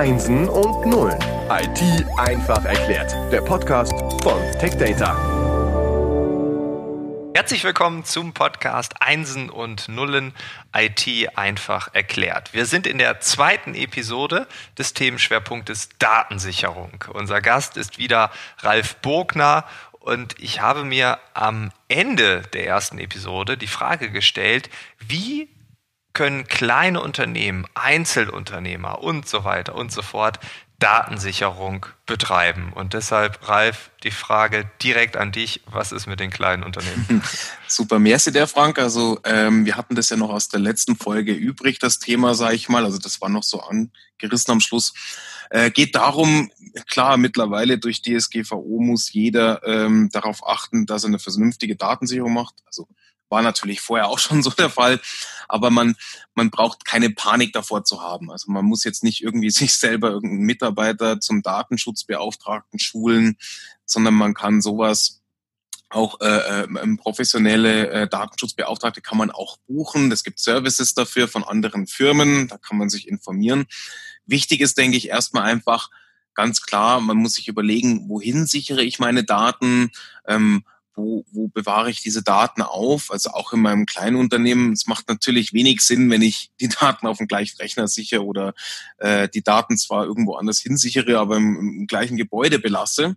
Einsen 0.00 0.48
und 0.48 0.86
Nullen. 0.86 1.18
IT 1.50 2.06
einfach 2.16 2.64
erklärt. 2.64 3.12
Der 3.30 3.42
Podcast 3.42 3.92
von 4.22 4.40
TechData. 4.58 5.14
Herzlich 7.34 7.62
willkommen 7.64 8.06
zum 8.06 8.32
Podcast 8.32 8.94
Einsen 9.02 9.50
und 9.50 9.90
Nullen 9.90 10.32
IT 10.74 11.36
einfach 11.36 11.92
erklärt. 11.92 12.54
Wir 12.54 12.64
sind 12.64 12.86
in 12.86 12.96
der 12.96 13.20
zweiten 13.20 13.74
Episode 13.74 14.46
des 14.78 14.94
Themenschwerpunktes 14.94 15.90
Datensicherung. 15.98 17.04
Unser 17.12 17.42
Gast 17.42 17.76
ist 17.76 17.98
wieder 17.98 18.30
Ralf 18.60 18.96
Burgner 19.02 19.66
und 19.90 20.34
ich 20.40 20.62
habe 20.62 20.84
mir 20.84 21.18
am 21.34 21.72
Ende 21.88 22.40
der 22.54 22.66
ersten 22.66 22.98
Episode 22.98 23.58
die 23.58 23.66
Frage 23.66 24.10
gestellt, 24.10 24.70
wie 24.98 25.50
können 26.12 26.46
kleine 26.46 27.00
Unternehmen, 27.00 27.66
Einzelunternehmer 27.74 29.02
und 29.02 29.28
so 29.28 29.44
weiter 29.44 29.74
und 29.74 29.92
so 29.92 30.02
fort 30.02 30.40
Datensicherung 30.80 31.86
betreiben. 32.06 32.72
Und 32.74 32.94
deshalb, 32.94 33.46
Ralf, 33.48 33.90
die 34.02 34.10
Frage 34.10 34.68
direkt 34.82 35.16
an 35.16 35.30
dich, 35.30 35.60
was 35.66 35.92
ist 35.92 36.06
mit 36.06 36.20
den 36.20 36.30
kleinen 36.30 36.62
Unternehmen? 36.62 37.22
Super, 37.68 37.98
merci 37.98 38.32
der 38.32 38.48
Frank. 38.48 38.78
Also 38.78 39.20
ähm, 39.24 39.66
wir 39.66 39.76
hatten 39.76 39.94
das 39.94 40.08
ja 40.08 40.16
noch 40.16 40.30
aus 40.30 40.48
der 40.48 40.58
letzten 40.58 40.96
Folge 40.96 41.32
übrig, 41.32 41.78
das 41.78 41.98
Thema, 41.98 42.34
sage 42.34 42.54
ich 42.54 42.68
mal. 42.70 42.84
Also 42.84 42.98
das 42.98 43.20
war 43.20 43.28
noch 43.28 43.44
so 43.44 43.60
angerissen 43.60 44.52
am 44.52 44.60
Schluss. 44.60 44.94
Äh, 45.50 45.70
geht 45.70 45.94
darum, 45.94 46.50
klar, 46.88 47.18
mittlerweile 47.18 47.76
durch 47.78 48.02
DSGVO 48.02 48.80
muss 48.80 49.12
jeder 49.12 49.62
ähm, 49.66 50.08
darauf 50.10 50.46
achten, 50.46 50.86
dass 50.86 51.04
er 51.04 51.08
eine 51.08 51.18
vernünftige 51.18 51.76
Datensicherung 51.76 52.32
macht. 52.32 52.54
Also 52.66 52.88
war 53.28 53.42
natürlich 53.42 53.80
vorher 53.80 54.08
auch 54.08 54.18
schon 54.18 54.42
so 54.42 54.50
der 54.50 54.70
Fall, 54.70 55.00
aber 55.52 55.70
man, 55.70 55.94
man 56.34 56.50
braucht 56.50 56.84
keine 56.84 57.10
Panik 57.10 57.52
davor 57.52 57.84
zu 57.84 58.02
haben. 58.02 58.30
Also 58.30 58.50
man 58.50 58.64
muss 58.64 58.84
jetzt 58.84 59.04
nicht 59.04 59.22
irgendwie 59.22 59.50
sich 59.50 59.74
selber 59.74 60.10
irgendeinen 60.10 60.46
Mitarbeiter 60.46 61.20
zum 61.20 61.42
Datenschutzbeauftragten 61.42 62.78
schulen, 62.78 63.36
sondern 63.84 64.14
man 64.14 64.34
kann 64.34 64.60
sowas 64.60 65.20
auch 65.90 66.20
äh, 66.20 66.62
äh, 66.62 66.96
professionelle 66.96 67.90
äh, 67.90 68.08
Datenschutzbeauftragte 68.08 69.00
kann 69.00 69.18
man 69.18 69.32
auch 69.32 69.56
buchen. 69.66 70.10
Es 70.12 70.22
gibt 70.22 70.38
Services 70.38 70.94
dafür 70.94 71.26
von 71.26 71.42
anderen 71.42 71.88
Firmen, 71.88 72.46
da 72.46 72.58
kann 72.58 72.78
man 72.78 72.88
sich 72.88 73.08
informieren. 73.08 73.66
Wichtig 74.24 74.60
ist, 74.60 74.78
denke 74.78 74.96
ich, 74.96 75.08
erstmal 75.08 75.42
einfach 75.42 75.90
ganz 76.34 76.62
klar, 76.62 77.00
man 77.00 77.16
muss 77.16 77.34
sich 77.34 77.48
überlegen, 77.48 78.08
wohin 78.08 78.46
sichere 78.46 78.82
ich 78.82 79.00
meine 79.00 79.24
Daten, 79.24 79.90
ähm, 80.26 80.64
wo, 80.94 81.24
wo 81.30 81.48
bewahre 81.48 81.90
ich 81.90 82.02
diese 82.02 82.22
Daten 82.22 82.62
auf? 82.62 83.10
Also 83.10 83.30
auch 83.30 83.52
in 83.52 83.60
meinem 83.60 83.86
kleinen 83.86 84.16
Unternehmen. 84.16 84.72
Es 84.72 84.86
macht 84.86 85.08
natürlich 85.08 85.52
wenig 85.52 85.80
Sinn, 85.80 86.10
wenn 86.10 86.22
ich 86.22 86.50
die 86.60 86.68
Daten 86.68 87.06
auf 87.06 87.18
dem 87.18 87.28
gleichen 87.28 87.56
Rechner 87.58 87.88
sichere 87.88 88.24
oder 88.24 88.54
äh, 88.98 89.28
die 89.28 89.42
Daten 89.42 89.78
zwar 89.78 90.04
irgendwo 90.04 90.34
anders 90.34 90.60
hinsichere, 90.60 91.18
aber 91.18 91.36
im, 91.36 91.56
im 91.56 91.86
gleichen 91.86 92.16
Gebäude 92.16 92.58
belasse. 92.58 93.16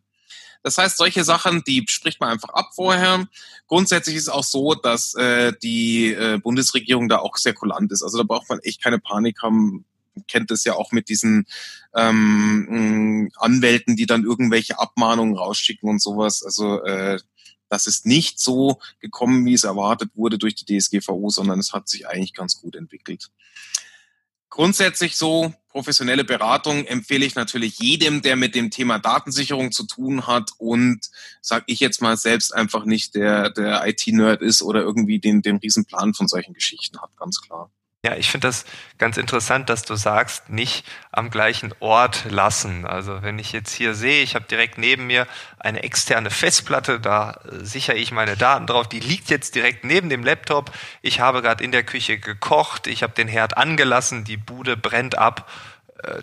Das 0.63 0.77
heißt, 0.77 0.97
solche 0.97 1.25
Sachen, 1.25 1.61
die 1.67 1.83
spricht 1.89 2.21
man 2.21 2.30
einfach 2.30 2.49
ab 2.49 2.69
vorher. 2.73 3.27
Grundsätzlich 3.67 4.15
ist 4.15 4.23
es 4.23 4.30
auch 4.30 4.45
so, 4.45 4.73
dass 4.73 5.13
äh, 5.15 5.52
die 5.61 6.13
äh, 6.13 6.39
Bundesregierung 6.41 7.09
da 7.09 7.17
auch 7.17 7.35
sehr 7.35 7.53
kulant 7.53 7.91
ist. 7.91 8.02
Also 8.02 8.17
da 8.17 8.23
braucht 8.23 8.49
man 8.49 8.59
echt 8.59 8.81
keine 8.81 8.99
Panik 8.99 9.41
haben. 9.43 9.85
Kennt 10.27 10.52
das 10.52 10.63
ja 10.63 10.75
auch 10.75 10.91
mit 10.91 11.09
diesen 11.09 11.47
ähm, 11.93 13.30
Anwälten, 13.35 13.97
die 13.97 14.05
dann 14.05 14.23
irgendwelche 14.23 14.80
Abmahnungen 14.80 15.35
rausschicken 15.35 15.89
und 15.89 16.02
sowas. 16.02 16.43
Also 16.43 16.81
äh, 16.83 17.19
das 17.73 17.88
ist 17.88 18.05
nicht 18.05 18.39
so 18.39 18.79
gekommen, 18.99 19.45
wie 19.45 19.55
es 19.55 19.63
erwartet 19.63 20.11
wurde 20.13 20.38
durch 20.38 20.53
die 20.53 20.66
DSGVO, 20.66 21.29
sondern 21.29 21.57
es 21.57 21.73
hat 21.73 21.89
sich 21.89 22.07
eigentlich 22.07 22.35
ganz 22.35 22.61
gut 22.61 22.75
entwickelt. 22.75 23.31
Grundsätzlich 24.52 25.17
so 25.17 25.52
professionelle 25.69 26.23
Beratung 26.23 26.85
empfehle 26.85 27.25
ich 27.25 27.33
natürlich 27.33 27.80
jedem, 27.80 28.21
der 28.21 28.35
mit 28.35 28.53
dem 28.53 28.69
Thema 28.69 28.99
Datensicherung 28.99 29.71
zu 29.71 29.88
tun 29.88 30.27
hat 30.27 30.52
und 30.59 31.09
sag 31.41 31.63
ich 31.65 31.80
jetzt 31.80 32.03
mal 32.03 32.15
selbst 32.15 32.53
einfach 32.53 32.85
nicht 32.85 33.15
der 33.15 33.49
der 33.49 33.87
IT-Nerd 33.87 34.43
ist 34.43 34.61
oder 34.61 34.81
irgendwie 34.81 35.17
den 35.17 35.42
den 35.42 35.58
Riesenplan 35.58 36.14
von 36.14 36.27
solchen 36.27 36.53
Geschichten 36.53 37.02
hat, 37.02 37.17
ganz 37.17 37.42
klar. 37.42 37.71
Ja, 38.05 38.17
ich 38.17 38.30
finde 38.30 38.49
das 38.49 38.65
ganz 38.97 39.15
interessant, 39.15 39.69
dass 39.69 39.83
du 39.83 39.95
sagst, 39.95 40.49
nicht 40.49 40.86
am 41.14 41.30
gleichen 41.30 41.73
Ort 41.80 42.25
lassen. 42.30 42.86
Also 42.86 43.21
wenn 43.23 43.39
ich 43.39 43.53
jetzt 43.53 43.73
hier 43.73 43.95
sehe, 43.95 44.23
ich 44.23 44.36
habe 44.36 44.43
direkt 44.43 44.77
neben 44.77 45.08
mir 45.08 45.25
eine 45.58 45.83
externe 45.83 46.30
Festplatte, 46.30 46.99
da 46.99 47.39
äh, 47.49 47.63
sichere 47.63 47.95
ich 47.95 48.11
meine 48.11 48.36
Daten 48.36 48.67
drauf, 48.67 48.89
die 48.89 48.99
liegt 48.99 49.30
jetzt 49.30 49.55
direkt 49.55 49.86
neben 49.86 50.09
dem 50.09 50.21
Laptop. 50.21 50.69
Ich 51.02 51.21
habe 51.21 51.42
gerade 51.42 51.63
in 51.63 51.71
der 51.71 51.83
Küche 51.83 52.17
gekocht, 52.17 52.87
ich 52.87 53.03
habe 53.03 53.13
den 53.13 53.30
Herd 53.30 53.55
angelassen, 53.55 54.25
die 54.25 54.36
Bude 54.36 54.75
brennt 54.75 55.17
ab 55.17 55.49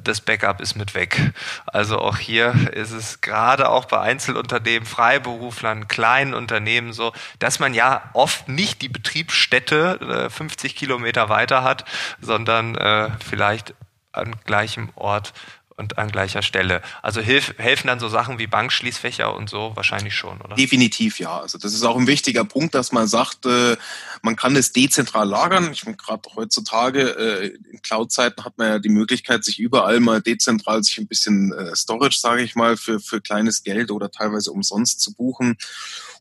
das 0.03 0.21
Backup 0.21 0.61
ist 0.61 0.75
mit 0.75 0.95
weg. 0.95 1.33
Also 1.67 1.99
auch 1.99 2.19
hier 2.19 2.73
ist 2.73 2.93
es 2.93 3.21
gerade 3.21 3.69
auch 3.69 3.87
bei 3.87 4.01
Einzelunternehmen, 4.01 4.87
Freiberuflern, 4.87 5.89
kleinen 5.89 6.35
Unternehmen 6.35 6.93
so, 6.93 7.13
dass 7.39 7.59
man 7.59 7.75
ja 7.75 8.11
oft 8.13 8.49
nicht 8.49 8.83
die 8.83 8.89
Betriebsstätte 8.89 10.31
50 10.31 10.73
äh, 10.73 10.75
Kilometer 10.75 11.29
weiter 11.29 11.63
hat, 11.63 11.85
sondern 12.21 12.75
äh, 12.77 13.11
vielleicht 13.25 13.75
an 14.13 14.37
gleichem 14.45 14.91
Ort 14.97 15.33
und 15.81 15.99
an 15.99 16.13
gleicher 16.13 16.43
Stelle. 16.43 16.83
Also 17.03 17.21
hilf, 17.21 17.55
helfen 17.59 17.89
dann 17.89 17.99
so 17.99 18.09
Sachen 18.09 18.39
wie 18.39 18.47
Bankschließfächer 18.47 19.35
und 19.35 19.51
so 19.51 19.73
wahrscheinlich 19.75 20.15
schon, 20.15 20.41
oder? 20.41 20.55
Definitiv 20.55 21.19
ja. 21.19 21.41
Also 21.41 21.59
das 21.59 21.75
ist 21.75 21.83
auch 21.83 21.97
ein 21.97 22.07
wichtiger 22.07 22.45
Punkt, 22.45 22.75
dass 22.75 22.93
man 22.93 23.09
sagt, 23.09 23.47
äh, 23.47 23.77
man 24.23 24.37
kann 24.37 24.55
es 24.55 24.73
dezentral 24.73 25.29
lagern. 25.29 25.73
Ich 25.73 25.85
meine, 25.85 25.97
gerade 25.97 26.23
heutzutage 26.37 27.01
äh, 27.01 27.47
in 27.73 27.83
Cloud-Zeiten 27.83 28.45
hat 28.45 28.59
man 28.59 28.69
ja 28.69 28.79
die 28.79 28.91
Möglichkeit, 28.91 29.43
sich 29.43 29.59
überall 29.59 29.99
mal 29.99 30.21
dezentral 30.21 30.85
sich 30.85 30.99
ein 30.99 31.09
bisschen 31.09 31.53
äh, 31.53 31.75
Storage, 31.75 32.19
sage 32.21 32.43
ich 32.43 32.55
mal, 32.55 32.77
für, 32.77 33.01
für 33.01 33.21
kleines 33.21 33.65
Geld 33.65 33.91
oder 33.91 34.11
teilweise 34.11 34.53
umsonst 34.53 35.01
zu 35.01 35.15
buchen. 35.15 35.57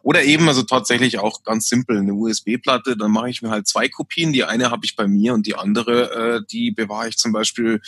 Oder 0.01 0.23
eben 0.23 0.47
also 0.47 0.63
tatsächlich 0.63 1.19
auch 1.19 1.43
ganz 1.43 1.67
simpel 1.67 1.97
eine 1.97 2.13
USB-Platte. 2.13 2.95
Dann 2.95 3.11
mache 3.11 3.29
ich 3.29 3.41
mir 3.41 3.49
halt 3.49 3.67
zwei 3.67 3.89
Kopien. 3.89 4.31
Die 4.31 4.45
eine 4.45 4.71
habe 4.71 4.85
ich 4.85 4.95
bei 4.95 5.07
mir 5.07 5.33
und 5.33 5.45
die 5.45 5.55
andere, 5.55 6.37
äh, 6.37 6.41
die 6.49 6.71
bewahre 6.71 7.09
ich 7.09 7.17
zum 7.17 7.33
Beispiel 7.33 7.81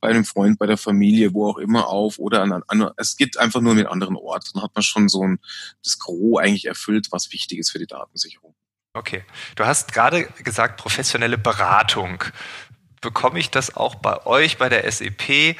bei 0.00 0.08
einem 0.08 0.24
Freund, 0.24 0.58
bei 0.58 0.66
der 0.66 0.76
Familie, 0.76 1.11
wo 1.32 1.48
auch 1.48 1.58
immer 1.58 1.88
auf. 1.88 2.18
Oder 2.18 2.42
an, 2.42 2.62
an 2.66 2.90
es 2.96 3.16
geht 3.16 3.38
einfach 3.38 3.60
nur 3.60 3.74
mit 3.74 3.86
anderen 3.86 4.16
Ort. 4.16 4.50
Dann 4.54 4.62
hat 4.62 4.74
man 4.74 4.82
schon 4.82 5.08
so 5.08 5.22
ein 5.22 5.38
das 5.84 5.98
Gros 5.98 6.40
eigentlich 6.40 6.66
erfüllt, 6.66 7.08
was 7.10 7.32
wichtig 7.32 7.58
ist 7.58 7.70
für 7.70 7.78
die 7.78 7.86
Datensicherung. 7.86 8.54
Okay. 8.94 9.24
Du 9.56 9.64
hast 9.64 9.92
gerade 9.92 10.24
gesagt, 10.42 10.78
professionelle 10.78 11.38
Beratung. 11.38 12.24
Bekomme 13.00 13.38
ich 13.38 13.50
das 13.50 13.74
auch 13.74 13.96
bei 13.96 14.26
euch, 14.26 14.58
bei 14.58 14.68
der 14.68 14.90
SEP? 14.90 15.56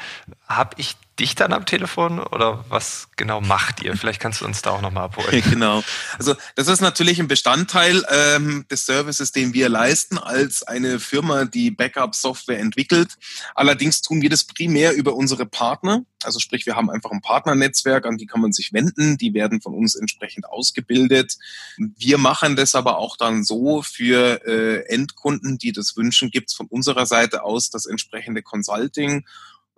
Habe 0.47 0.75
ich 0.77 0.95
dich 1.19 1.35
dann 1.35 1.53
am 1.53 1.65
Telefon 1.65 2.19
oder 2.19 2.65
was 2.69 3.07
genau 3.17 3.39
macht 3.39 3.83
ihr? 3.83 3.95
Vielleicht 3.95 4.19
kannst 4.19 4.41
du 4.41 4.45
uns 4.45 4.61
da 4.61 4.71
auch 4.71 4.81
nochmal 4.81 5.05
abholen. 5.05 5.43
Genau. 5.53 5.83
Also 6.17 6.35
das 6.55 6.67
ist 6.67 6.81
natürlich 6.81 7.19
ein 7.19 7.27
Bestandteil 7.27 8.03
ähm, 8.09 8.65
des 8.71 8.85
Services, 8.85 9.31
den 9.31 9.53
wir 9.53 9.69
leisten 9.69 10.17
als 10.17 10.63
eine 10.63 10.99
Firma, 10.99 11.45
die 11.45 11.69
Backup-Software 11.69 12.59
entwickelt. 12.59 13.17
Allerdings 13.53 14.01
tun 14.01 14.21
wir 14.21 14.29
das 14.29 14.45
primär 14.45 14.93
über 14.93 15.13
unsere 15.13 15.45
Partner. 15.45 16.03
Also 16.23 16.39
sprich, 16.39 16.65
wir 16.65 16.75
haben 16.75 16.89
einfach 16.89 17.11
ein 17.11 17.21
Partnernetzwerk, 17.21 18.05
an 18.05 18.17
die 18.17 18.25
kann 18.25 18.41
man 18.41 18.51
sich 18.51 18.73
wenden. 18.73 19.17
Die 19.17 19.33
werden 19.33 19.61
von 19.61 19.75
uns 19.75 19.95
entsprechend 19.95 20.45
ausgebildet. 20.47 21.37
Wir 21.77 22.17
machen 22.17 22.55
das 22.55 22.73
aber 22.73 22.97
auch 22.97 23.15
dann 23.17 23.43
so 23.43 23.83
für 23.83 24.41
äh, 24.47 24.87
Endkunden, 24.87 25.57
die 25.59 25.71
das 25.71 25.95
wünschen, 25.95 26.31
gibt's 26.31 26.55
von 26.55 26.67
unserer 26.67 27.05
Seite 27.05 27.43
aus 27.43 27.69
das 27.69 27.85
entsprechende 27.85 28.41
Consulting 28.41 29.25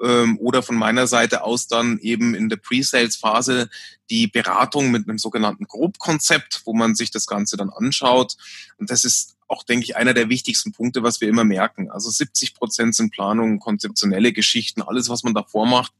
ähm, 0.02 0.38
oder 0.40 0.62
von 0.64 0.76
meiner 0.76 1.08
Seite 1.08 1.44
aus 1.44 1.68
dann 1.68 2.00
eben 2.00 2.36
in 2.36 2.50
der 2.50 2.58
Pre-Sales-Phase 2.58 3.70
die 4.10 4.28
Beratung 4.28 4.92
mit 4.92 5.08
einem 5.08 5.18
sogenannten 5.18 5.66
Grobkonzept, 5.66 6.62
wo 6.66 6.74
man 6.74 6.96
sich 6.96 7.12
das 7.12 7.28
Ganze 7.28 7.58
dann 7.58 7.70
anschaut. 7.70 8.36
Und 8.78 8.92
das 8.92 9.04
ist 9.04 9.36
auch, 9.48 9.64
denke 9.64 9.84
ich, 9.84 9.96
einer 9.96 10.14
der 10.14 10.30
wichtigsten 10.30 10.72
Punkte, 10.72 11.04
was 11.04 11.22
wir 11.22 11.30
immer 11.30 11.44
merken. 11.44 11.90
Also 11.92 12.10
70 12.10 12.56
Prozent 12.56 12.96
sind 12.96 13.12
Planungen, 13.12 13.60
konzeptionelle 13.60 14.34
Geschichten, 14.34 14.82
alles, 14.82 15.10
was 15.10 15.24
man 15.24 15.34
davor 15.34 15.66
macht. 15.66 15.94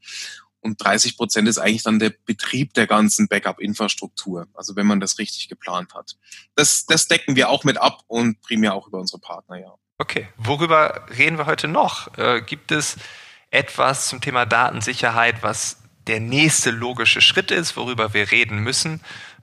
Und 0.60 0.82
30 0.82 1.16
Prozent 1.16 1.46
ist 1.46 1.58
eigentlich 1.58 1.84
dann 1.84 2.00
der 2.00 2.12
Betrieb 2.24 2.74
der 2.74 2.88
ganzen 2.88 3.28
Backup-Infrastruktur. 3.28 4.48
Also 4.54 4.74
wenn 4.74 4.86
man 4.86 4.98
das 4.98 5.18
richtig 5.18 5.48
geplant 5.48 5.94
hat. 5.94 6.16
Das, 6.56 6.86
das 6.86 7.06
decken 7.06 7.36
wir 7.36 7.50
auch 7.50 7.62
mit 7.62 7.76
ab 7.76 8.02
und 8.08 8.40
primär 8.40 8.74
auch 8.74 8.88
über 8.88 8.98
unsere 8.98 9.20
Partner, 9.20 9.60
ja. 9.60 9.74
Okay, 9.98 10.28
worüber 10.36 11.06
reden 11.16 11.38
wir 11.38 11.46
heute 11.46 11.68
noch? 11.68 12.18
Äh, 12.18 12.42
gibt 12.42 12.70
es 12.70 12.96
etwas 13.56 14.08
zum 14.08 14.20
Thema 14.20 14.44
Datensicherheit, 14.44 15.42
was 15.42 15.78
der 16.06 16.20
nächste 16.20 16.70
logische 16.70 17.20
Schritt 17.20 17.50
ist, 17.50 17.76
worüber 17.76 18.12
wir 18.12 18.30
reden 18.30 18.58
müssen. 18.58 19.00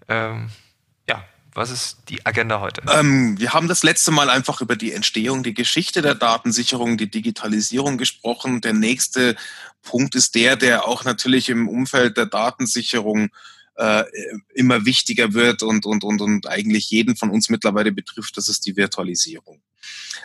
Ähm, 0.07 0.49
ja, 1.09 1.25
was 1.53 1.71
ist 1.71 1.97
die 2.09 2.25
Agenda 2.25 2.61
heute? 2.61 2.83
Ähm, 2.91 3.39
wir 3.39 3.53
haben 3.53 3.67
das 3.67 3.83
letzte 3.83 4.11
Mal 4.11 4.29
einfach 4.29 4.61
über 4.61 4.75
die 4.75 4.93
Entstehung, 4.93 5.43
die 5.43 5.55
Geschichte 5.55 6.01
der 6.01 6.15
Datensicherung, 6.15 6.97
die 6.97 7.09
Digitalisierung 7.09 7.97
gesprochen. 7.97 8.61
Der 8.61 8.73
nächste 8.73 9.35
Punkt 9.81 10.15
ist 10.15 10.35
der, 10.35 10.55
der 10.55 10.87
auch 10.87 11.03
natürlich 11.03 11.49
im 11.49 11.67
Umfeld 11.67 12.15
der 12.15 12.27
Datensicherung 12.27 13.29
äh, 13.75 14.03
immer 14.53 14.85
wichtiger 14.85 15.33
wird 15.33 15.63
und, 15.63 15.87
und, 15.87 16.03
und, 16.03 16.21
und 16.21 16.47
eigentlich 16.47 16.91
jeden 16.91 17.15
von 17.15 17.31
uns 17.31 17.49
mittlerweile 17.49 17.91
betrifft, 17.91 18.37
das 18.37 18.47
ist 18.47 18.67
die 18.67 18.77
Virtualisierung. 18.77 19.59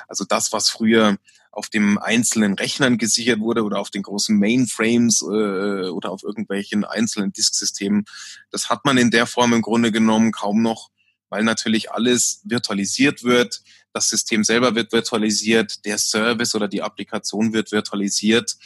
Also 0.07 0.25
das, 0.25 0.53
was 0.53 0.69
früher 0.69 1.17
auf 1.59 1.69
dem 1.69 1.99
einzelnen 1.99 2.55
Rechnern 2.55 2.99
gesichert 2.99 3.41
wurde 3.41 3.65
oder 3.65 3.81
auf 3.81 3.91
den 3.91 4.05
großen 4.05 4.39
Mainframes 4.39 5.23
äh, 5.23 5.89
oder 5.91 6.11
auf 6.11 6.23
irgendwelchen 6.23 6.85
einzelnen 6.85 7.33
Disksystemen. 7.33 8.05
Das 8.53 8.71
hat 8.71 8.85
man 8.85 8.97
in 8.97 9.11
der 9.11 9.27
Form 9.27 9.53
im 9.53 9.61
Grunde 9.61 9.91
genommen 9.91 10.31
kaum 10.31 10.63
noch, 10.63 10.91
weil 11.31 11.43
natürlich 11.43 11.91
alles 11.91 12.43
virtualisiert 12.45 13.25
wird. 13.25 13.61
Das 13.93 14.09
System 14.09 14.45
selber 14.45 14.77
wird 14.77 14.93
virtualisiert, 14.93 15.85
der 15.85 15.99
Service 15.99 16.55
oder 16.55 16.69
die 16.69 16.83
Applikation 16.83 17.53
wird 17.53 17.73
virtualisiert. 17.73 18.57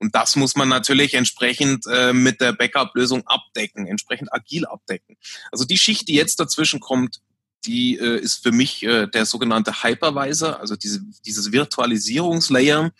Und 0.00 0.16
das 0.16 0.34
muss 0.34 0.56
man 0.56 0.68
natürlich 0.68 1.14
entsprechend 1.14 1.86
äh, 1.86 2.12
mit 2.12 2.40
der 2.40 2.52
Backup-Lösung 2.54 3.24
abdecken, 3.24 3.86
entsprechend 3.86 4.32
agil 4.32 4.66
abdecken. 4.66 5.16
Also 5.52 5.64
die 5.64 5.78
Schicht, 5.78 6.08
die 6.08 6.14
jetzt 6.14 6.40
dazwischen 6.40 6.80
kommt, 6.80 7.20
die 7.64 7.98
äh, 7.98 8.18
ist 8.18 8.42
für 8.42 8.52
mich 8.52 8.82
äh, 8.82 9.06
der 9.06 9.26
sogenannte 9.26 9.82
Hypervisor, 9.82 10.60
also 10.60 10.76
diese, 10.76 11.00
dieses 11.24 11.52
Virtualisierungslayer, 11.52 12.92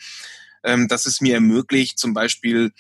ähm, 0.65 0.89
das 0.89 1.07
es 1.07 1.21
mir 1.21 1.35
ermöglicht, 1.35 1.99
zum 1.99 2.15
Beispiel 2.15 2.73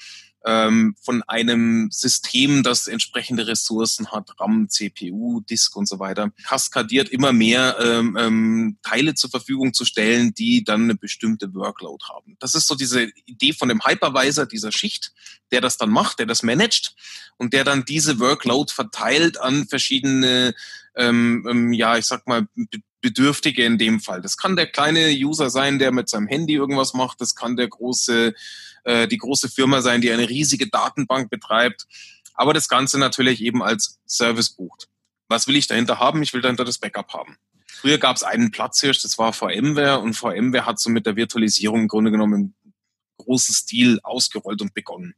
ähm, 0.45 0.95
von 1.01 1.23
einem 1.25 1.89
System, 1.91 2.63
das 2.63 2.87
entsprechende 2.87 3.47
Ressourcen 3.47 4.11
hat, 4.11 4.31
RAM, 4.39 4.69
CPU, 4.69 5.41
Disk 5.41 5.77
und 5.77 5.89
so 5.89 5.99
weiter, 5.99 6.31
kaskadiert 6.45 7.09
immer 7.09 7.33
mehr 7.33 7.77
ähm, 7.81 8.17
ähm, 8.19 8.79
Teile 8.83 9.15
zur 9.15 9.31
Verfügung 9.31 9.73
zu 9.75 9.85
stellen, 9.85 10.35
die 10.35 10.65
dann 10.65 10.85
eine 10.85 10.95
bestimmte 10.95 11.55
Workload 11.55 12.05
haben. 12.13 12.37
Das 12.41 12.55
ist 12.55 12.67
so 12.67 12.75
diese 12.75 13.09
Idee 13.27 13.53
von 13.53 13.69
dem 13.69 13.81
Hypervisor 13.85 14.47
dieser 14.47 14.73
Schicht, 14.73 15.13
der 15.51 15.61
das 15.61 15.77
dann 15.77 15.91
macht, 15.91 16.19
der 16.19 16.27
das 16.27 16.43
managt 16.43 16.95
und 17.37 17.53
der 17.53 17.65
dann 17.65 17.85
diese 17.85 18.19
Workload 18.19 18.73
verteilt 18.73 19.41
an 19.41 19.67
verschiedene 19.67 20.55
ähm, 20.95 21.47
ähm, 21.49 21.73
ja, 21.73 21.97
ich 21.97 22.07
sag 22.07 22.27
mal, 22.27 22.47
Bedürftige 23.03 23.65
in 23.65 23.77
dem 23.77 24.01
Fall. 24.01 24.23
Das 24.23 24.39
kann 24.39 24.57
der 24.57 24.67
kleine 24.67 25.11
User 25.11 25.51
sein, 25.51 25.79
der 25.79 25.93
mit 25.93 26.09
seinem 26.09 26.29
Handy 26.29 26.55
irgendwas 26.55 26.95
macht. 26.95 27.21
Das 27.21 27.35
kann 27.35 27.57
der 27.57 27.69
große, 27.69 28.33
äh, 28.85 29.09
die 29.09 29.19
große 29.19 29.51
Firma 29.51 29.83
sein, 29.83 30.01
die 30.01 30.11
eine 30.11 30.31
riesige 30.31 30.69
Datenbank 30.69 31.29
betreibt. 31.29 31.87
Aber 32.35 32.55
das 32.55 32.69
Ganze 32.69 32.99
natürlich 32.99 33.43
eben 33.43 33.63
als 33.63 34.01
Service 34.07 34.51
bucht. 34.51 34.89
Was 35.29 35.47
will 35.47 35.57
ich 35.57 35.67
dahinter 35.67 35.99
haben? 35.99 36.23
Ich 36.23 36.33
will 36.33 36.41
dahinter 36.41 36.65
das 36.65 36.79
Backup 36.79 37.13
haben. 37.13 37.37
Früher 37.67 37.99
gab 37.99 38.17
es 38.17 38.23
einen 38.23 38.53
Platzhirsch, 38.53 39.03
das 39.03 39.19
war 39.19 39.33
VMware 39.33 39.99
und 39.99 40.15
VMware 40.15 40.67
hat 40.67 40.79
so 40.79 40.89
mit 40.89 41.05
der 41.05 41.17
Virtualisierung 41.17 41.81
im 41.81 41.89
Grunde 41.89 42.13
genommen 42.13 42.35
im 42.35 42.55
großen 43.17 43.55
Stil 43.55 43.99
ausgerollt 44.03 44.63
und 44.63 44.75
begonnen. 44.75 45.15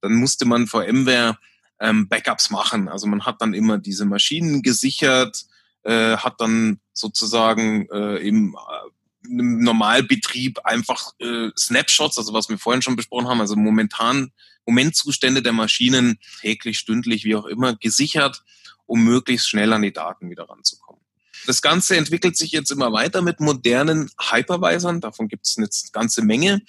Dann 0.00 0.14
musste 0.14 0.46
man 0.46 0.68
VMware 0.68 1.38
ähm, 1.80 2.08
Backups 2.08 2.50
machen. 2.50 2.88
Also 2.88 3.06
man 3.06 3.26
hat 3.26 3.40
dann 3.42 3.54
immer 3.54 3.78
diese 3.78 4.04
Maschinen 4.04 4.62
gesichert, 4.62 5.46
äh, 5.82 6.16
hat 6.16 6.40
dann 6.40 6.80
sozusagen 6.92 7.88
äh, 7.90 8.16
im, 8.16 8.54
äh, 8.54 9.28
im 9.28 9.60
Normalbetrieb 9.60 10.60
einfach 10.64 11.12
äh, 11.18 11.50
Snapshots, 11.56 12.18
also 12.18 12.32
was 12.32 12.48
wir 12.48 12.58
vorhin 12.58 12.82
schon 12.82 12.96
besprochen 12.96 13.28
haben, 13.28 13.40
also 13.40 13.56
momentan 13.56 14.32
Momentzustände 14.66 15.42
der 15.42 15.52
Maschinen 15.52 16.18
täglich, 16.40 16.78
stündlich, 16.78 17.24
wie 17.24 17.34
auch 17.34 17.46
immer, 17.46 17.76
gesichert, 17.76 18.42
um 18.86 19.04
möglichst 19.04 19.48
schnell 19.48 19.72
an 19.72 19.82
die 19.82 19.92
Daten 19.92 20.30
wieder 20.30 20.48
ranzukommen. 20.48 21.00
Das 21.46 21.62
Ganze 21.62 21.96
entwickelt 21.96 22.36
sich 22.36 22.52
jetzt 22.52 22.70
immer 22.70 22.92
weiter 22.92 23.22
mit 23.22 23.40
modernen 23.40 24.10
Hypervisern. 24.20 25.00
Davon 25.00 25.28
gibt 25.28 25.46
es 25.46 25.56
eine 25.56 25.68
ganze 25.92 26.22
Menge. 26.22 26.60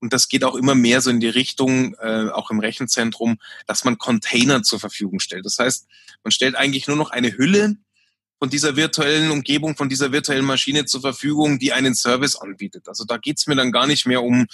Und 0.00 0.12
das 0.12 0.28
geht 0.28 0.44
auch 0.44 0.54
immer 0.54 0.74
mehr 0.74 1.00
so 1.00 1.10
in 1.10 1.20
die 1.20 1.28
Richtung, 1.28 1.94
äh, 1.94 2.28
auch 2.30 2.50
im 2.50 2.60
Rechenzentrum, 2.60 3.38
dass 3.66 3.84
man 3.84 3.98
Container 3.98 4.62
zur 4.62 4.78
Verfügung 4.78 5.18
stellt. 5.18 5.46
Das 5.46 5.58
heißt, 5.58 5.86
man 6.22 6.30
stellt 6.30 6.56
eigentlich 6.56 6.86
nur 6.86 6.96
noch 6.96 7.10
eine 7.10 7.36
Hülle 7.36 7.76
von 8.38 8.50
dieser 8.50 8.76
virtuellen 8.76 9.30
Umgebung, 9.30 9.76
von 9.76 9.88
dieser 9.88 10.12
virtuellen 10.12 10.44
Maschine 10.44 10.84
zur 10.84 11.00
Verfügung, 11.00 11.58
die 11.58 11.72
einen 11.72 11.94
Service 11.94 12.36
anbietet. 12.36 12.88
Also 12.88 13.04
da 13.04 13.16
geht's 13.16 13.46
mir 13.46 13.56
dann 13.56 13.72
gar 13.72 13.86
nicht 13.86 14.06
mehr 14.06 14.22
um, 14.22 14.46